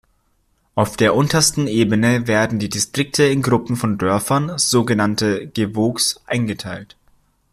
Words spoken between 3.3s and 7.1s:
Gruppen von Dörfern, sogenannte Gewogs eingeteilt.